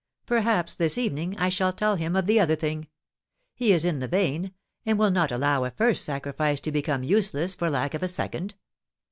Perhaps 0.25 0.77
this 0.77 0.97
evening 0.97 1.37
I 1.37 1.49
shall 1.49 1.71
tell 1.71 1.95
him 1.95 2.15
of 2.15 2.25
the 2.25 2.39
other 2.39 2.55
thing. 2.55 2.87
He 3.53 3.71
is 3.71 3.85
in 3.85 3.99
the 3.99 4.07
vein, 4.07 4.51
and 4.83 4.97
will 4.97 5.11
not 5.11 5.31
allow 5.31 5.63
a 5.63 5.69
first 5.69 6.03
sacrifice 6.03 6.59
to 6.61 6.71
become 6.71 7.03
useless 7.03 7.53
for 7.53 7.69
lack 7.69 7.93
of 7.93 8.01
a 8.01 8.07
second. 8.07 8.55